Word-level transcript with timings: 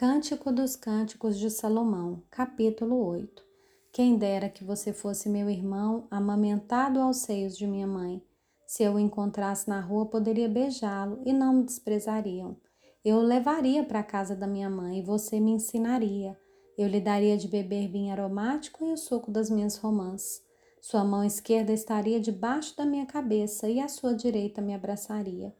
Cântico 0.00 0.50
dos 0.50 0.76
Cânticos 0.76 1.38
de 1.38 1.50
Salomão, 1.50 2.22
capítulo 2.30 3.06
8. 3.06 3.44
Quem 3.92 4.16
dera 4.16 4.48
que 4.48 4.64
você 4.64 4.94
fosse 4.94 5.28
meu 5.28 5.50
irmão, 5.50 6.08
amamentado 6.10 6.98
aos 6.98 7.18
seios 7.18 7.54
de 7.54 7.66
minha 7.66 7.86
mãe. 7.86 8.24
Se 8.66 8.82
eu 8.82 8.94
o 8.94 8.98
encontrasse 8.98 9.68
na 9.68 9.78
rua, 9.78 10.06
poderia 10.06 10.48
beijá-lo 10.48 11.20
e 11.26 11.34
não 11.34 11.52
me 11.52 11.64
desprezariam. 11.64 12.56
Eu 13.04 13.18
o 13.18 13.20
levaria 13.20 13.84
para 13.84 13.98
a 13.98 14.02
casa 14.02 14.34
da 14.34 14.46
minha 14.46 14.70
mãe 14.70 15.00
e 15.00 15.02
você 15.02 15.38
me 15.38 15.50
ensinaria. 15.50 16.34
Eu 16.78 16.88
lhe 16.88 16.98
daria 16.98 17.36
de 17.36 17.46
beber 17.46 17.86
vinho 17.90 18.10
aromático 18.10 18.86
e 18.86 18.94
o 18.94 18.96
suco 18.96 19.30
das 19.30 19.50
minhas 19.50 19.76
romãs. 19.76 20.40
Sua 20.80 21.04
mão 21.04 21.22
esquerda 21.22 21.74
estaria 21.74 22.18
debaixo 22.18 22.74
da 22.74 22.86
minha 22.86 23.04
cabeça 23.04 23.68
e 23.68 23.78
a 23.78 23.86
sua 23.86 24.14
direita 24.14 24.62
me 24.62 24.72
abraçaria. 24.72 25.54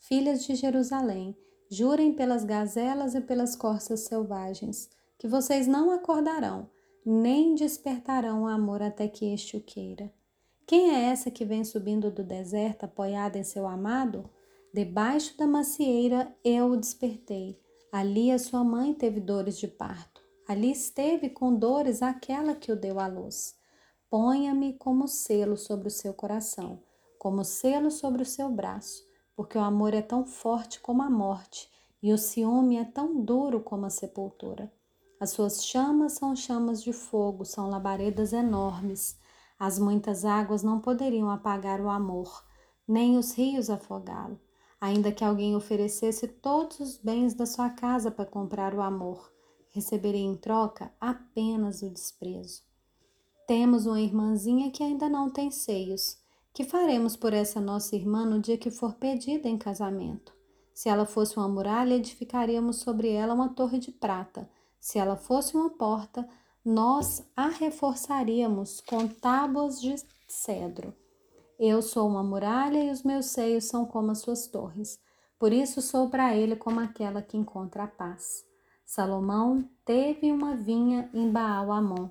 Filhas 0.00 0.46
de 0.46 0.54
Jerusalém, 0.54 1.36
Jurem 1.74 2.12
pelas 2.12 2.44
gazelas 2.44 3.14
e 3.14 3.20
pelas 3.22 3.56
corças 3.56 4.00
selvagens, 4.00 4.90
que 5.18 5.26
vocês 5.26 5.66
não 5.66 5.90
acordarão, 5.90 6.68
nem 7.02 7.54
despertarão 7.54 8.42
o 8.42 8.46
amor 8.46 8.82
até 8.82 9.08
que 9.08 9.32
este 9.32 9.56
o 9.56 9.60
queira. 9.62 10.12
Quem 10.66 10.94
é 10.94 11.04
essa 11.04 11.30
que 11.30 11.46
vem 11.46 11.64
subindo 11.64 12.10
do 12.10 12.22
deserto 12.22 12.84
apoiada 12.84 13.38
em 13.38 13.42
seu 13.42 13.66
amado? 13.66 14.28
Debaixo 14.74 15.34
da 15.38 15.46
macieira 15.46 16.30
eu 16.44 16.72
o 16.72 16.76
despertei. 16.76 17.58
Ali 17.90 18.30
a 18.30 18.38
sua 18.38 18.62
mãe 18.62 18.92
teve 18.92 19.18
dores 19.18 19.58
de 19.58 19.66
parto. 19.66 20.20
Ali 20.46 20.72
esteve 20.72 21.30
com 21.30 21.56
dores 21.56 22.02
aquela 22.02 22.54
que 22.54 22.70
o 22.70 22.76
deu 22.76 23.00
à 23.00 23.06
luz. 23.06 23.56
Ponha-me 24.10 24.74
como 24.74 25.08
selo 25.08 25.56
sobre 25.56 25.88
o 25.88 25.90
seu 25.90 26.12
coração, 26.12 26.82
como 27.18 27.42
selo 27.42 27.90
sobre 27.90 28.20
o 28.20 28.26
seu 28.26 28.50
braço 28.50 29.10
porque 29.42 29.58
o 29.58 29.60
amor 29.60 29.92
é 29.92 30.00
tão 30.00 30.24
forte 30.24 30.78
como 30.78 31.02
a 31.02 31.10
morte 31.10 31.68
e 32.00 32.12
o 32.12 32.16
ciúme 32.16 32.76
é 32.76 32.84
tão 32.84 33.20
duro 33.24 33.58
como 33.58 33.84
a 33.84 33.90
sepultura. 33.90 34.72
As 35.18 35.30
suas 35.30 35.66
chamas 35.66 36.12
são 36.12 36.36
chamas 36.36 36.80
de 36.80 36.92
fogo, 36.92 37.44
são 37.44 37.68
labaredas 37.68 38.32
enormes. 38.32 39.18
As 39.58 39.80
muitas 39.80 40.24
águas 40.24 40.62
não 40.62 40.78
poderiam 40.78 41.28
apagar 41.28 41.80
o 41.80 41.90
amor, 41.90 42.44
nem 42.86 43.18
os 43.18 43.32
rios 43.32 43.68
afogá-lo, 43.68 44.38
ainda 44.80 45.10
que 45.10 45.24
alguém 45.24 45.56
oferecesse 45.56 46.28
todos 46.28 46.78
os 46.78 46.96
bens 46.96 47.34
da 47.34 47.44
sua 47.44 47.68
casa 47.68 48.12
para 48.12 48.24
comprar 48.24 48.72
o 48.76 48.80
amor, 48.80 49.32
receberia 49.70 50.20
em 50.24 50.36
troca 50.36 50.94
apenas 51.00 51.82
o 51.82 51.90
desprezo. 51.90 52.62
Temos 53.48 53.86
uma 53.86 54.00
irmãzinha 54.00 54.70
que 54.70 54.84
ainda 54.84 55.08
não 55.08 55.28
tem 55.28 55.50
seios 55.50 56.21
que 56.52 56.64
faremos 56.64 57.16
por 57.16 57.32
essa 57.32 57.60
nossa 57.60 57.96
irmã 57.96 58.24
no 58.26 58.40
dia 58.40 58.58
que 58.58 58.70
for 58.70 58.94
pedida 58.94 59.48
em 59.48 59.56
casamento? 59.56 60.34
Se 60.74 60.88
ela 60.88 61.06
fosse 61.06 61.36
uma 61.36 61.48
muralha, 61.48 61.94
edificaríamos 61.94 62.76
sobre 62.76 63.10
ela 63.10 63.34
uma 63.34 63.50
torre 63.50 63.78
de 63.78 63.90
prata. 63.90 64.48
Se 64.80 64.98
ela 64.98 65.16
fosse 65.16 65.56
uma 65.56 65.70
porta, 65.70 66.28
nós 66.64 67.24
a 67.36 67.48
reforçaríamos 67.48 68.80
com 68.80 69.06
tábuas 69.06 69.80
de 69.80 69.94
cedro. 70.28 70.94
Eu 71.58 71.80
sou 71.80 72.08
uma 72.08 72.22
muralha 72.22 72.82
e 72.82 72.90
os 72.90 73.02
meus 73.02 73.26
seios 73.26 73.64
são 73.64 73.84
como 73.84 74.10
as 74.10 74.18
suas 74.18 74.46
torres. 74.46 74.98
Por 75.38 75.52
isso 75.52 75.80
sou 75.82 76.08
para 76.08 76.36
ele 76.36 76.56
como 76.56 76.80
aquela 76.80 77.22
que 77.22 77.36
encontra 77.36 77.84
a 77.84 77.88
paz. 77.88 78.44
Salomão 78.84 79.68
teve 79.84 80.30
uma 80.30 80.56
vinha 80.56 81.08
em 81.14 81.30
Baal-Amon. 81.30 82.10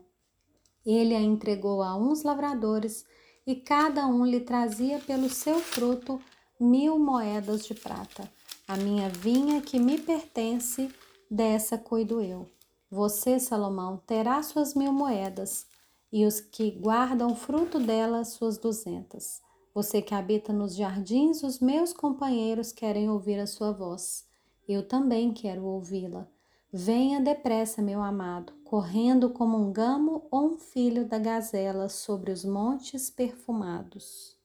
Ele 0.86 1.16
a 1.16 1.22
entregou 1.22 1.82
a 1.84 1.96
uns 1.96 2.24
lavradores 2.24 3.06
e 3.46 3.56
cada 3.56 4.06
um 4.06 4.26
lhe 4.26 4.40
trazia 4.40 5.00
pelo 5.00 5.30
seu 5.30 5.60
fruto 5.60 6.22
mil 6.60 7.00
moedas 7.00 7.66
de 7.66 7.74
prata. 7.74 8.32
A 8.68 8.78
minha 8.78 9.10
vinha 9.10 9.62
que 9.62 9.80
me 9.80 9.98
pertence, 9.98 10.90
dessa 11.30 11.78
cuido 11.78 12.22
eu. 12.22 12.48
Você, 12.90 13.40
Salomão, 13.40 14.02
terá 14.06 14.44
suas 14.44 14.74
mil 14.76 14.92
moedas, 14.92 15.66
e 16.12 16.26
os 16.26 16.40
que 16.42 16.72
guardam 16.72 17.36
fruto 17.36 17.80
dela, 17.80 18.26
suas 18.26 18.58
duzentas. 18.58 19.42
Você 19.74 20.02
que 20.02 20.14
habita 20.14 20.52
nos 20.52 20.76
jardins, 20.76 21.42
os 21.42 21.60
meus 21.60 21.94
companheiros 21.94 22.74
querem 22.74 23.10
ouvir 23.10 23.40
a 23.40 23.48
sua 23.48 23.72
voz. 23.72 24.26
Eu 24.68 24.86
também 24.86 25.34
quero 25.34 25.64
ouvi-la. 25.64 26.28
Venha 26.72 27.22
depressa, 27.22 27.82
meu 27.82 28.02
amado, 28.02 28.54
correndo 28.72 29.30
como 29.32 29.58
um 29.58 29.70
gamo 29.70 30.26
ou 30.32 30.54
um 30.54 30.58
filho 30.58 31.06
da 31.06 31.20
gazela 31.20 31.90
sobre 31.90 32.32
os 32.32 32.46
montes 32.46 33.10
perfumados. 33.10 34.41